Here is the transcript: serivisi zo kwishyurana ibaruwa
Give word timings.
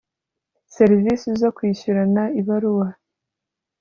serivisi 0.75 1.27
zo 1.41 1.49
kwishyurana 1.55 2.23
ibaruwa 2.39 2.87